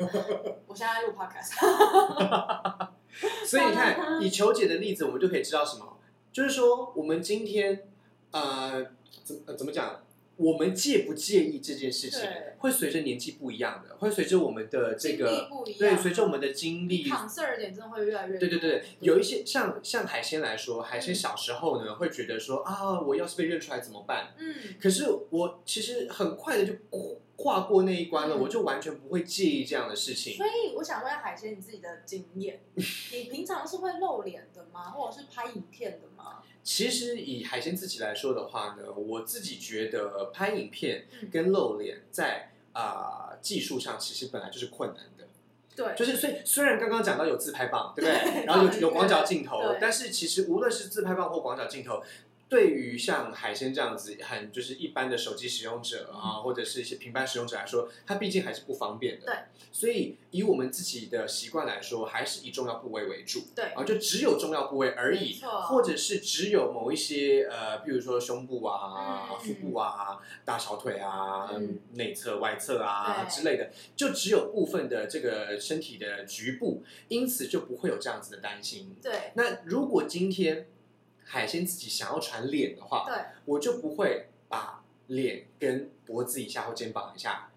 [0.67, 1.55] 我现在在录 podcast，
[3.47, 5.97] 所以你看，以球姐的例子，我们就可以知道什么，
[6.31, 7.87] 就是说，我们今天
[8.29, 8.85] 呃，
[9.23, 10.03] 怎么、呃、怎么讲？
[10.37, 12.21] 我们介不介意这件事情，
[12.59, 24.35] 会随着年纪不一样的，会随着我们的这个对，随着我们的经历，concern 点真的会越来越多对对对，有一些像像海鲜来说，海鲜小时候呢，会觉得说啊，我要是被认出来怎么办？
[24.37, 26.73] 嗯，可是我其实很快的就
[27.37, 30.35] 跨过那一关了，嗯我就完全不会介意这样的事情。
[30.35, 34.89] 所以我想问海鲜你自己的经验， 你平常是会露脸的吗？
[34.91, 36.41] 或者是拍影片的吗？
[36.63, 45.27] 其实以海鲜自己来说的话呢，我自己觉得拍影片嗯跟露脸在啊、技术上其实本来就是困难的。
[45.75, 48.33] 对，就是虽虽然刚刚讲到有自拍棒，对不对？
[48.41, 52.01] 对然后有有广角镜头，但是其实无论是自拍棒或广角镜头，
[52.49, 59.25] 对于像海鲜这样子很就是一般的手机使用者啊，或者是一些平板使用者来说，它毕竟还是不方便的。
[59.25, 59.35] 对，
[59.71, 63.47] 所以以我们自己的习惯来说，还是以重要部位为主。
[63.53, 78.95] 对啊，就只有重要部位而已，或者是只有某一些呃，比如说胸部啊、嗯腹部啊、大小腿啊、嗯内侧、外侧啊之类的，就只有部分的这个身体的局部，因此就不会有这样子的担心。
[79.01, 80.67] 对那如果今天
[81.27, 87.49] 海鲜自己想要传脸的话，对，我就不会把脸跟脖子以下或肩膀以下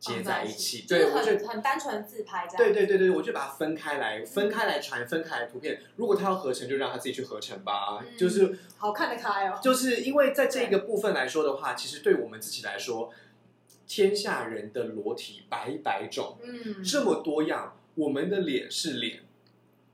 [0.00, 0.86] 接在一起。
[0.88, 2.56] 对，我就很很单纯自拍这样。
[2.56, 5.80] 对对对对，我就把它分开来，分开来传，分开来图片。
[5.96, 7.98] 如果他要合成，就让他自己去合成吧。
[8.00, 9.58] 嗯就是好看得开哦。
[9.62, 13.12] 就是因为在这个部分来说的话，其实对我们自己来说，
[13.86, 19.20] 天下人的裸体百百种，嗯，这么多样，我们的脸是脸。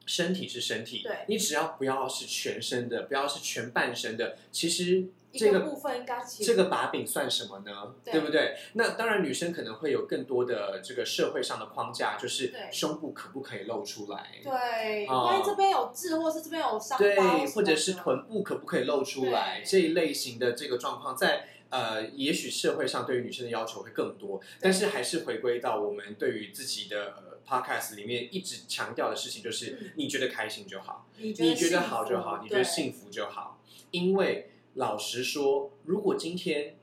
[0.06, 7.94] 身体是身体，对你只要不要是全身的，不要是全半身的，其实这个部分应该这个把柄算什么呢？
[8.04, 8.56] 对对不对？
[8.74, 14.30] 那当然，女生可能会有更多的这个社会上的框架，就是胸部可不可以露出来？
[14.42, 19.62] 对，哦万一这边有痣，或是这边有伤对，或者是臀部可不可以露出来？
[19.66, 29.90] 这一类型的这个状况，在呃，也许社会上对于女生的要求会更多，但是还是回归到我们对于自己的、呃、podcast 里面一直强调的事情，就是嗯。
[29.96, 33.60] 你觉得开心就好，你你觉得好就好，你觉得幸福就好。
[33.90, 36.76] 因为老实说，如果今天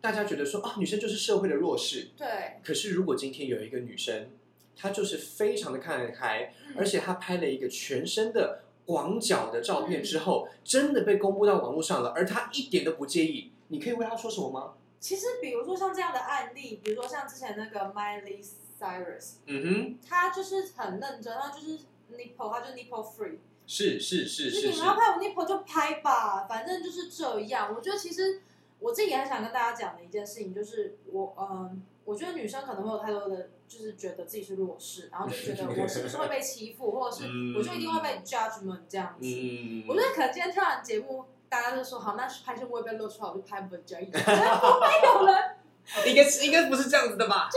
[0.00, 4.30] 大家觉得说啊，女生就是社会的弱势，对，可是如果今天有一个女生，
[4.76, 6.74] 她就是非常的看得开，嗯。
[6.76, 14.74] 而且她拍了一个全身的广角的照嗯片之后，真的被公布到网络上了，而她一点都不介意，你可以为她说什么吗？
[15.00, 18.44] 其实比如说像这样的案例，比如说像之前那个 Miley
[18.78, 19.98] Cyrus，嗯哼。
[20.08, 21.78] 他就是很认真，他就是
[22.12, 27.74] nipple，他就是 nipple free，是是是就是你们要拍我 nipple 就拍吧，反正就是这样。
[27.74, 28.40] 我觉得其实
[28.78, 37.54] 我自己也很想跟大家讲的一件事情，就是我嗯，我觉得女生可能会有太多的，就是觉得自己是弱势，然后就觉得 我是不是会被欺负，或者是嗯。
[37.56, 39.26] 我就一定会被 judgment 这样子。
[39.26, 45.56] 嗯，我觉得可能今天跳完节目，大家就说好，那拍摄不会被露出来，我就拍 vagina，不会有人
[46.06, 47.48] 应该是应该不是这样子的吧？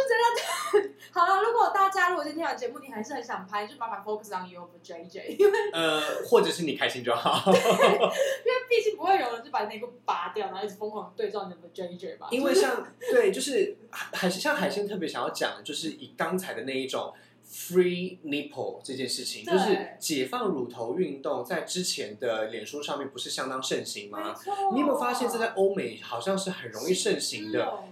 [1.12, 1.42] 好了。
[1.42, 12.28] 如果大家如果今天听完节目，你还是很想拍，就麻烦 focus on your vagina，因为呃，或者是你开心就好， 因为毕竟不会有人就把内裤拔掉，然后一直疯狂对照你的 vagina 吧。
[12.32, 13.76] 因为像对，就是
[14.14, 17.14] 海像海鲜特别想要讲的，就是以刚才的那一种
[17.52, 24.34] free nipple 这件事情，就是解放乳头运动，在之前的脸书上面不是相当盛行吗？
[24.74, 27.91] 你有没有发现这在欧美好像是很容易盛行的，16年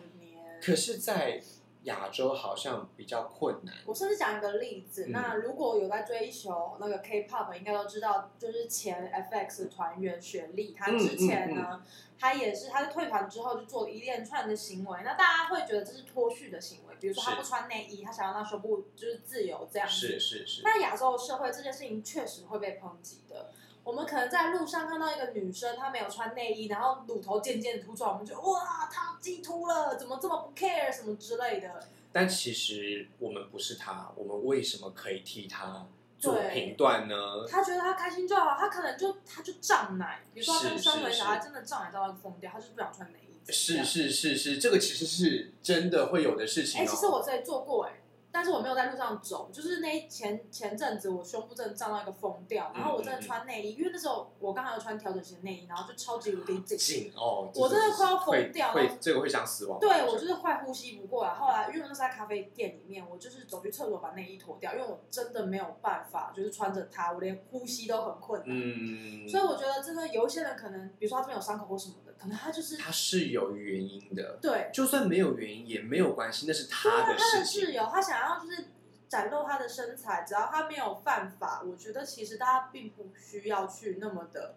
[0.61, 1.41] 可是，在
[1.83, 3.73] 亚洲好像比较困难。
[3.85, 11.81] 我甚至讲一个例子，嗯那如果有在追求那个 K-pop，应该都知道，就是前 FX 团员雪莉，她之前呢，嗯
[12.19, 19.95] 她也是她在退团之后就做了一连串的行为，那大家会觉得这是脱序的行为，比如说她不穿内衣，她想要让胸部就是自由这样子。
[19.95, 23.51] 是是是，那亚洲社会这件事情确实会被抨击的。
[23.83, 31.87] 我们可能在路上看到一个女生，她没有穿内衣，然后乳头渐渐凸出来，我们就哇，她激突了，怎么这么不 care 什么之类的。
[32.11, 35.87] 但其实我们不是她，我们为什么可以替她
[36.17, 37.15] 做对评断呢？
[37.49, 43.51] 她觉得她开心就好，她可能就她就胀奶，比如说她生完小孩真的胀奶到要疯掉，她就是不想穿内衣。
[43.51, 43.83] 是。
[43.83, 46.87] 是是是，这个其实是真的会有的事情哎、哦。
[46.87, 47.99] 其实我在做过哎、
[48.39, 56.77] 但是我没有在路上走，就是那一前前阵子我胸部真的胀到一个疯掉，然后我真的穿内衣，因为那时候我刚好要穿调整型内衣，然后就超级无敌紧。
[56.77, 59.77] 紧哦，我真的快要疯掉了这个会想死亡。
[59.77, 61.33] 对我就是快呼吸不过来。
[61.33, 68.47] 后来因为我那是在咖啡店里面，我就是走去厕所把内衣脱掉，因为我真的没有办法，就是穿着它，我连呼吸都很困难。
[68.49, 77.65] 嗯，所以我觉得真的有一些人可能，比如说他这边有伤口或什么的，可能他就是他是有原因的，对，就算没有原因也没有关系，那是对他啊，的他的事情。
[77.65, 78.65] 室友，他想要就是
[79.07, 84.55] 展露他的身材，只要他没有犯法，我觉得其实大家并不需要去那么的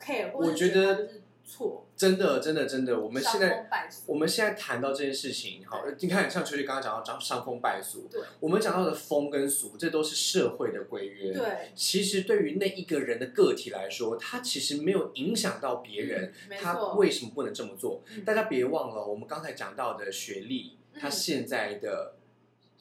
[0.00, 1.86] care，或者我觉得就是错。
[1.96, 3.68] 真的，真的，真的，我们现在
[4.06, 18.02] 我们现在谈到这件事情，好，你看，像秋菊刚刚讲到伤伤风败俗，对我们讲到的风跟俗，这都是社会的规约。，对，其实对于那一个人的个体来说，他其实没有影响到别人，他为什么不能这么做？
[18.10, 22.14] 嗯大家别忘了，我们刚才讲到的学历，嗯他现在的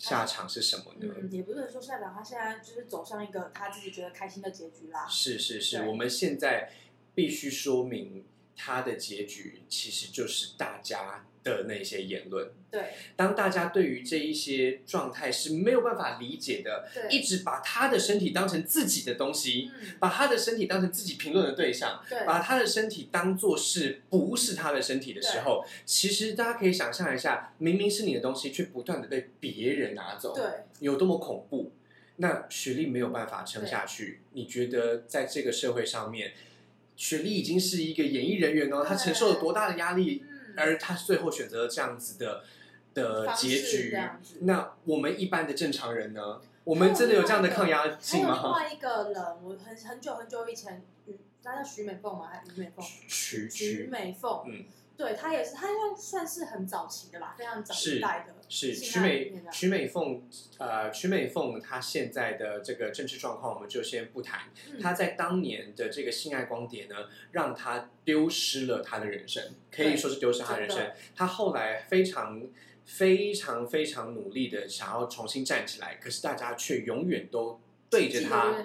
[0.01, 1.13] 下场是什么呢？
[1.21, 5.07] 嗯，也不能说下场他现在就是走上一个他自己觉得开心的结局啦。
[5.07, 6.71] 是是是，我们现在
[7.13, 12.51] 必须说明他的结局其实就是大家的那些言论。
[12.69, 12.82] 对。
[13.15, 30.43] 当大家对于这一些状态是没有办法理解的，对，一直把他的身体当成自己的东西，嗯，把他的身体当成自己评论的对象，对，把他的身体当做是不是他的身体的时候，其实大家可以想象一下，明明是你的东西，却不断的被别人拿走，对，
[30.80, 31.71] 有多么恐怖。
[32.17, 36.34] 那雪莉没有办法撑下去，你觉得在这个社会上面，
[36.95, 40.31] 雪莉已经是一个演艺人员哦，她承受了多大的压力，嗯，
[40.62, 42.43] 而他最后选择了这样子的
[42.93, 43.97] 的结局。
[44.41, 46.41] 那我们一般的正常人呢？
[46.63, 48.52] 我们真的有这样的抗压还有另性吗？
[48.52, 52.29] 外一个人，我很很久很久以前，嗯，他叫徐美凤吗？
[52.31, 52.85] 还是于美凤？
[53.08, 54.65] 徐徐徐，美凤，嗯，
[54.96, 58.35] 对他也是，他应该算是很早期的吧，非常早是一代的。
[58.52, 60.21] 是曲美曲美凤，
[60.58, 64.41] 呃，曲美凤她现在的这个政治状况，我们就先不谈。
[64.69, 69.41] 嗯她在当年的这个性爱光碟呢，让她丢失了她的人生，
[69.71, 70.91] 可以说是丢失她的人生。
[71.15, 72.43] 她后来非常
[72.83, 78.58] 非常非常努力的想要重新站起来，可是大家却永远都对着她。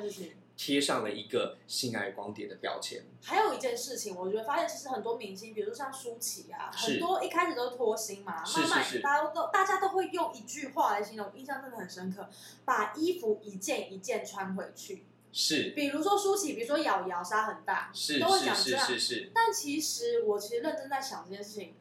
[0.57, 3.05] 贴上了一个性爱光碟的标签。
[3.23, 12.29] 还有一件事情，我觉得发现其实很多明星，比如说像舒淇啊，很多一开始都是脱星嘛，是慢慢大家都大家都会用一句话来形容，印象真的很深刻，
[12.65, 15.05] 把衣服一件一件穿回去。
[15.33, 21.75] 是比如说舒淇，比如说瑶瑶杀很大，是都会讲这样是是，但其实我其实认真在想这件事情，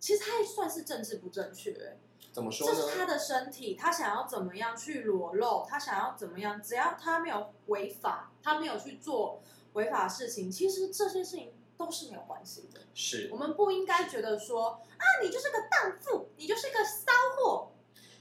[0.00, 1.98] 其实它也算是政治不正确、欸
[2.38, 2.72] 怎么说呢？
[2.72, 12.80] 这是他的身体，他想要怎么样去裸露，他想要怎么样，只要他没有违法，他没有去做违法的事情，其实这些事情都是没有关系的。
[12.94, 17.72] 是我们不应该觉得说啊，你就是个荡妇，你就是个骚货。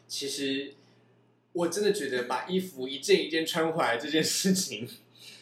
[0.08, 0.74] 其实
[1.54, 4.90] 我真的觉得把衣服一件一件穿回来这件事情，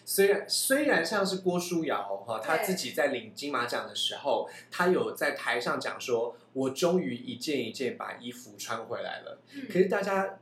[0.05, 9.41] 虽然虽然像是郭书瑶哈，她自己在领金马奖的时候，她有在台上讲说，我终于一件一件把衣服穿回来了。
[9.55, 10.37] 嗯可是大家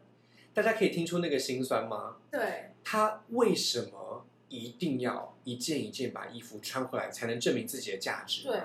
[0.53, 2.18] 大家可以听出那个心酸吗？
[2.30, 8.43] 对，他为什么一定要一件一件把衣服穿回来，才能证明自己的价值？
[8.43, 8.59] 对，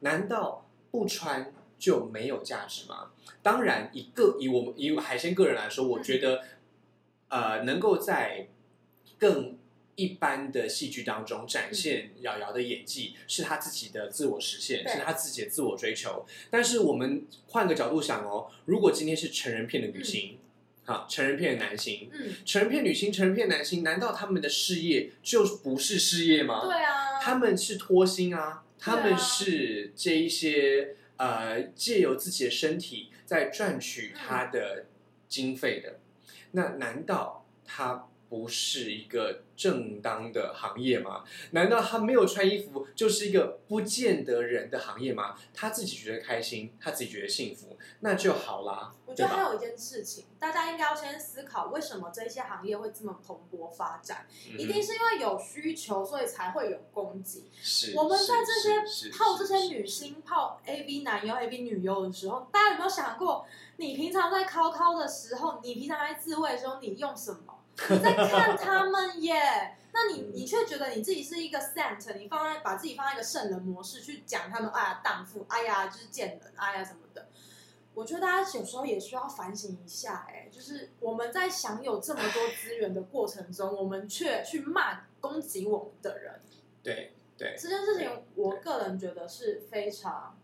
[0.00, 3.10] 难道不穿就没有价值吗？
[3.42, 6.42] 当然，以个以我们以海鲜个人来说，我觉得，
[7.28, 8.48] 呃，能够在
[9.18, 9.58] 更
[9.94, 16.26] 一般的戏剧当中展现瑶瑶的演技，是她自己的自我实现，是她自己的自我追求。
[16.50, 20.38] 但是我们换个角度想哦，如果今天是成人片的女星，
[20.84, 26.64] 好，成人片的男星，嗯，成人片女星、成人片男星，难道他们的事业就不是事业吗？
[26.64, 34.86] 对啊，他们是脱星啊，他们是这一些呃借由自己的身体在赚取他的
[35.28, 36.00] 经费的，
[36.50, 41.22] 那难道他不是一个正当的行业吗？
[41.50, 45.36] 难道他没有穿衣服就是一个不见得人的行业吗？
[45.52, 49.22] 他自己觉得开心，他自己觉得幸福，那就好啦，我觉？
[49.22, 54.26] 得还有一件事情，大家应该要先思考，为什么这些行业会这么蓬勃发展？
[54.56, 57.50] 一定嗯是因为有需求，所以才会有供给。
[57.60, 63.44] 是我们在这些泡这些女星、泡 AV 男优、AV 女优的时候，大家有没有想过，
[63.76, 67.58] 你平常在敲敲的时候，你平常在自慰的时候，你用什么？
[67.90, 77.28] 你在看他们耶， 那你你却觉得你自己是一个 saint，你放在把自己放在一个圣人模式去讲他们，哎呀荡妇，哎呀就是贱人，哎呀什么的。
[77.94, 86.40] 我觉得大家有时候也需要反省一下，哎，就是我们在享有这么多资源的过程中，我们却去骂攻击我们的人，
[86.82, 87.54] 对对。
[87.58, 90.38] 这件事情，我个人觉得是非常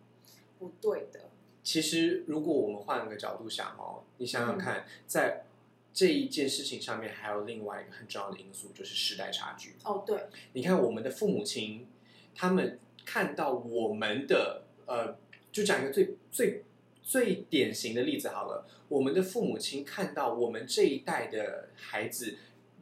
[0.58, 1.30] 不对的。
[1.62, 5.44] 其实，如果我们换个角度想哦，你想想嗯看，在
[5.92, 9.74] 这一件事情上面，还有另外一个很重要的因素，就是时代差距。
[9.84, 11.86] 哦，对，你看，我们的父母亲，
[12.34, 15.16] 他们看到我们的呃，
[15.50, 16.64] 就讲一个最最
[17.02, 22.36] 最典型的例子好了，我们的父母亲看到我们这一代的孩子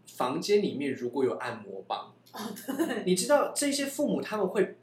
[0.07, 4.77] 房间里面如果有按摩棒，哦对，你知道这些父母他们会。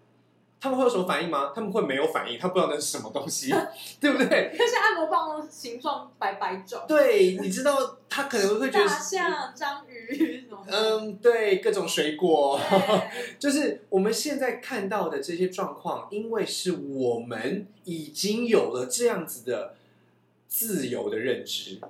[0.63, 1.51] 他们会有什么反应吗？
[1.53, 3.53] 他们会没有反应，他不知道那是什么东西，
[3.99, 4.55] 对不对？
[4.57, 13.35] 那些按摩棒的形状百百种，对，你知道他可能会觉得大是，象、章鱼什么，嗯，对，各种水果，对。
[13.37, 19.75] 就是我们现在看到的这些状况，因为是我们已经有了这样子的
[20.47, 21.81] 自由的认知，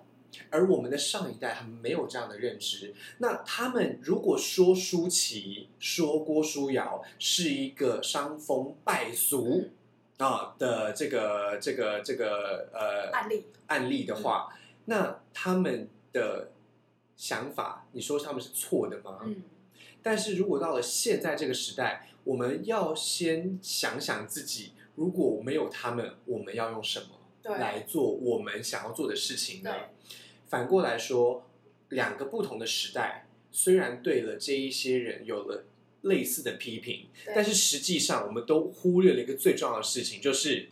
[0.49, 2.93] 而我们的上一代他们没有这样的认知。
[3.19, 9.69] 那他们如果说舒淇、说郭书瑶是一个伤风败俗
[10.17, 14.53] 啊的这个这个这个呃案例，案例的话，
[14.85, 16.51] 那他们的
[17.17, 19.19] 想法，你说他们是错的吗？
[19.23, 19.43] 嗯，
[20.01, 29.89] 但是如果到了现在这个时代，我们要先想想自己，如果没有他们，我们要用什么，来做我们想要做的事情呢对？
[30.53, 31.49] 反过来说，
[31.89, 35.65] 两个不同的时代，虽然对了这一些人有了
[36.01, 40.69] 类似的批评，但是实际上我们都忽略了一个最重要的事情，就是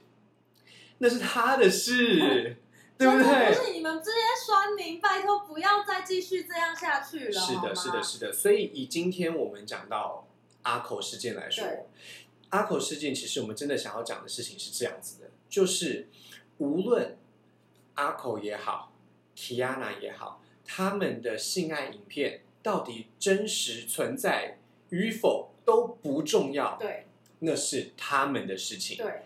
[1.00, 2.58] 那是他的事
[2.96, 3.56] 对不对？
[3.56, 8.32] 不是你们这些酸民，拜托不要再继续这样下去了，是的，是的，是的。
[8.32, 10.28] 所以以今天我们讲到
[10.62, 11.66] 阿口事件来说，
[12.50, 16.08] 阿口事件其实我们真的想要讲的事情是这样子的，就是
[16.60, 17.18] 无论
[17.96, 18.91] 阿口也好
[19.42, 27.08] ，Kiana 也好，他们的性爱影片到底真实存在与否都不重要，对。
[27.40, 28.98] 那是他们的事情。
[28.98, 29.24] 对。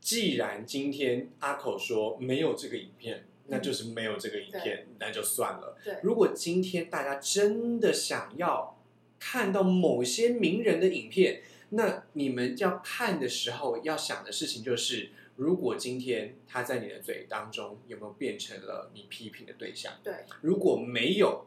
[0.00, 5.76] 既然今天阿口说没有这个影片，那就是没有这个影片，那就算了。
[5.84, 8.76] 对，如果今天大家真的想要
[9.18, 15.10] 看到某些名人的影片，那你们要看的时候要想的事情就是，
[15.42, 19.92] 如果今天他在你的嘴当中有没有变成了你批评的对象？
[20.04, 21.46] 对，如果没有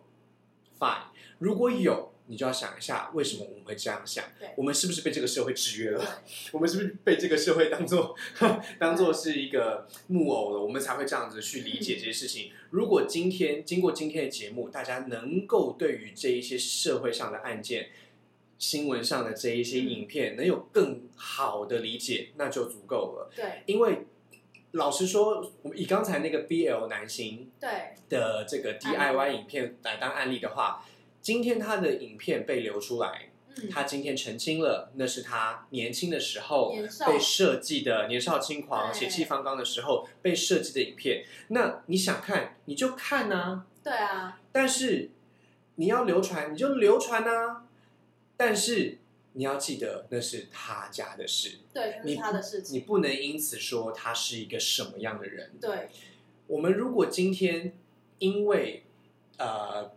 [0.78, 1.06] ，fine；
[1.40, 4.50] 如果有，你就要想一下，为什么我们会这样想对？
[4.58, 6.24] 我们是不是被这个社会制约了？
[6.52, 8.14] 我们是不是被这个社会当做
[8.78, 10.60] 当做是一个木偶了？
[10.60, 12.52] 我们才会这样子去理解这些事情。
[12.72, 17.90] 如果今天经过今天的节目，大家能够对于这一些社会上的案件、
[18.58, 23.30] 新闻上的这一些影片，能有更好的理解，那就足够了。
[23.36, 24.06] 对，因为
[24.72, 30.86] 老实说，我们以刚才那个 BL 男星对，的这个 DIY 影片来当案例的话，
[31.22, 36.76] 今天他的影片被流出来，嗯，他今天澄清了，那是他年轻的时候
[37.08, 41.26] 被设计的年少轻狂、血气方刚的时候被设计的影片。
[41.50, 45.12] 那你想看你就看啊，对啊，但是
[45.76, 47.65] 你要流传你就流传啊，
[48.38, 48.98] 但是
[49.34, 52.76] 你要记得那是他家的事，对，这你是他的事情。
[52.76, 55.52] 你情，不能因此说他是一个什么样的人。
[55.60, 55.90] 对，
[56.48, 57.74] 我们如果今天
[58.20, 58.84] 因为
[59.38, 59.92] 呃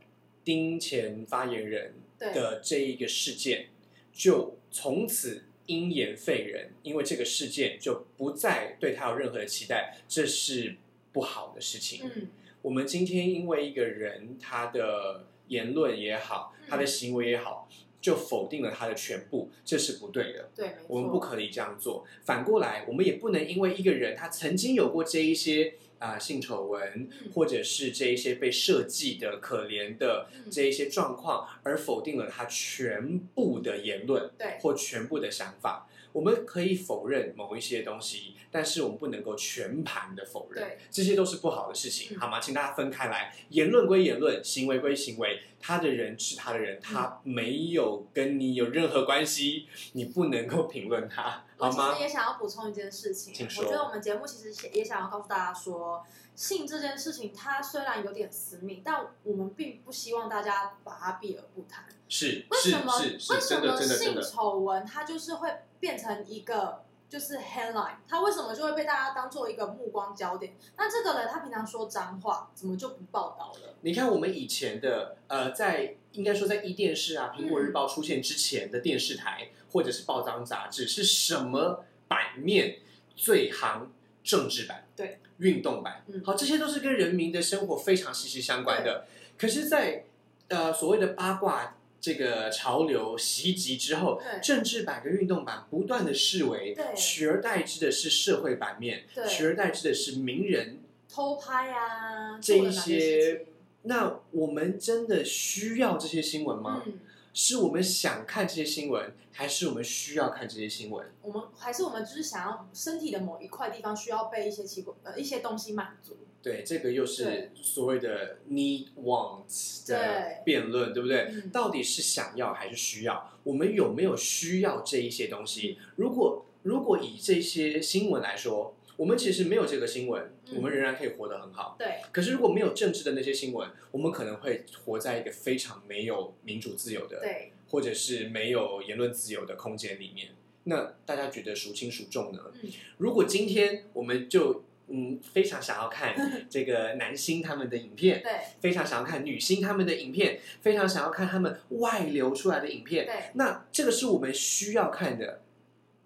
[0.44, 3.68] 丁前发言人，的这一个事件，
[4.12, 10.74] 就从此因言废人，因为这个事件就不再对他有任何的期待，这是
[11.12, 12.10] 不好的事情。
[12.12, 12.26] 嗯，
[12.62, 17.68] 我们今天因为一个人他的言论也好，嗯他的行为也好，
[18.08, 20.48] 就否定了他的全部，这是不对的。
[20.56, 22.06] 对，我们不可以这样做。
[22.24, 35.86] 反过来，我们也不能因为一个人他曾经有过这一些啊、性丑闻，嗯或者是这一些被设计的可怜的嗯这一些状况，而否定了他全部的言论对，或全部的想法。
[36.12, 42.40] 我们可以否认某一些东西，但是我们不能够全盘的否认对，这些都是不好的事情，嗯好吗？
[42.40, 52.02] 请大家分开来，言论归言论，行为归行为，他的人是他的人，他没有跟你有任何关系，你不能够评论他，好吗我其实？
[52.04, 56.04] 也想要补充一件事情，我觉得我们节目其实也想要告诉大家说，
[56.38, 61.84] 性这件事情它虽然有点私密，但我们并不希望大家把它避而不谈。
[62.08, 62.96] 是是为什么？
[62.96, 67.96] 为什么性丑闻它就是会变成一个就是 headline？
[68.08, 70.54] 它为什么就会被大家当做一个目光焦点？
[70.76, 73.74] 那这个人他平常说脏话，怎么就不报道了？
[73.80, 82.78] 你看我们以前的呃，在应该说在一电视啊、苹果日报出现之前的电视台、或者是报章杂志是什么版面
[83.16, 83.90] 最行？
[84.24, 86.22] 政治版对，运动版，嗯。
[86.24, 89.06] 好，这些都是跟人民的生活非常息息相关的。
[89.36, 90.04] 可是在，
[90.48, 100.78] 呃所谓的八卦这个潮流袭击之后，政治版跟运动版不断的视为取而代之的是社会版面，取而代之的是名人。
[101.10, 103.46] 偷拍啊，这一些
[103.82, 106.82] 那我们真的需要这些新闻吗？
[106.84, 106.98] 嗯，
[107.40, 111.06] 是我们想看这些新闻，还是我们需要看这些新闻？
[111.22, 116.16] 我们还是我们就是想要身体的某一块地方需要被一些奇怪呃一些东西满足。
[116.42, 121.28] 对，这个又是所谓的 need wants 的对辩论，对不对？
[121.30, 123.30] 嗯到底是想要还是需要？
[123.44, 125.78] 我们有没有需要这一些东西？
[125.94, 130.56] 如果如果以这些新闻来说，我们其实没有这个新闻，嗯。
[130.56, 131.76] 我们仍然可以活得很好。
[131.78, 132.00] 对。
[132.10, 140.30] 可是如果没有政治的那些新闻，我们可能会活在一个非常没有民主自由的对，或者是没有言论自由的空间里面，
[140.64, 142.40] 那大家觉得孰轻孰重呢？
[142.60, 142.70] 嗯。
[142.96, 146.14] 如果今天我们就嗯非常想要看
[146.50, 148.32] 这个男星他们的影片，对。
[148.60, 153.14] 非常想要看女星他们的影片，非常想要看他们外流出来的影片，对。
[153.34, 155.42] 那这个是我们需要看的，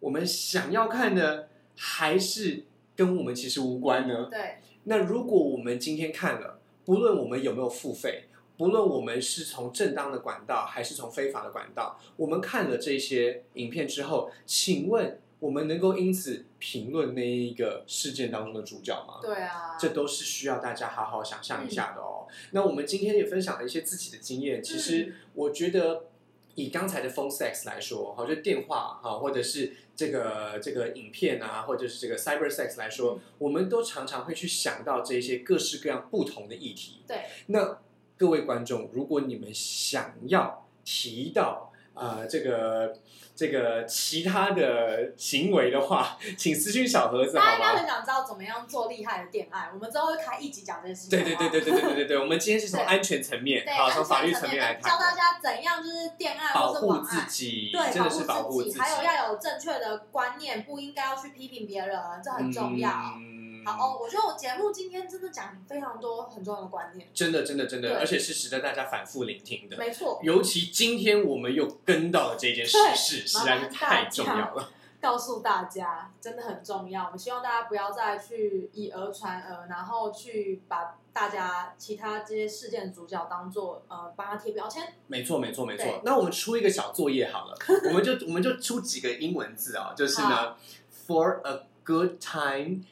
[0.01, 2.65] 我们想要看的，还是
[2.97, 4.29] 跟我们其实无关呢？
[4.31, 8.25] 对那如果我们今天看了，不论我们有没有付费，
[8.57, 19.21] 不论我们是从正当的管道还是从非法的管道，我们看了这些影片之后，请问我们能够因此评论那一个事件当中的主角吗？
[19.23, 22.27] 对啊，这都是需要大家好好想象一下的哦。
[22.51, 26.05] 那我们今天也分享了一些自己的经验，其实我觉得
[26.55, 29.73] 以刚才的 phone sex 来说，哈，就电话哈，或者是
[30.03, 37.03] 这个这个影片啊，或者是这个 cyber sex 来说，我们都常常会去想到这些各式各样不同的议题。
[37.07, 37.79] 对那
[38.19, 42.99] 各位观众，如果你们想要提到呃这个
[43.43, 47.79] 这个其他的行为的话， 请私讯小盒子好大家应该吗？
[47.81, 51.11] 很想知道怎么样做厉害的恋爱，我们之后会开一集讲这件事情。
[51.11, 57.21] 对对对对对对对对对，我们今天是从对安全层面，对，好，从法律层层面来教大谈，家怎样就是恋爱保护或是网爱。
[57.25, 62.91] 自己，对，真的是保护护自己，还有要有正确的观念，不应该要去批评别人，这很重要。
[63.19, 69.77] 嗯好哦，我觉得我节目今天真的讲非常多很重要的观念，真的真的真的，而且是值得大家反复聆听的。
[69.77, 74.71] 没错，尤其今天我们又跟到了这件事对实，在是太重要了。
[75.01, 77.07] 告诉大家真的很重要。
[77.07, 84.95] 我们希望大家不要再去以讹传讹，然后去把大家其他这些事件主角当做呃帮他贴标签。
[85.09, 86.01] 没错，没错，没对错。
[86.05, 87.59] 那我们出一个小作业好了，
[87.91, 90.55] 我们就我们就出几个英文字啊，就是呢
[91.09, 92.85] ，for a good time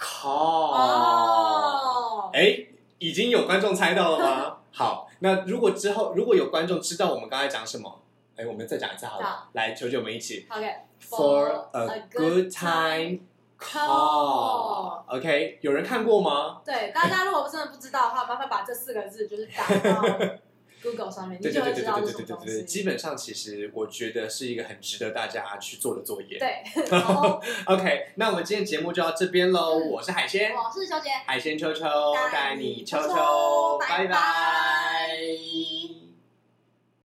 [0.00, 0.72] call。
[0.72, 2.66] 哦，哎，
[2.98, 4.56] 已经有观众猜到了吗？
[4.72, 8.00] 好，那如果之后如果有观众知道我们刚才讲什么，
[8.36, 9.48] 哎，我们再讲一次好了好。
[9.52, 10.74] 来，求求我们一起 OK。
[11.08, 13.18] ，for a good time
[13.58, 15.02] call。
[15.06, 16.60] OK，有人看过吗？
[16.64, 20.02] 对，大家如果真的不知道的话，麻烦把这四个字就是打到
[20.82, 22.64] Google 上面，你对对对对对对对对对。
[22.64, 26.38] 基本上其实我觉得是一个很值得大家去做的作业。
[26.38, 29.78] 对， 然后 OK，那我们今天节目就到这边喽。
[29.80, 34.16] 嗯我是海鲜，我是小姐，海鲜秋秋带带你你秋秋拜拜